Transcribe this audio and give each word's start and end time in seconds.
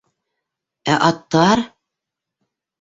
Ә 0.95 0.97
аттар?! 1.09 1.63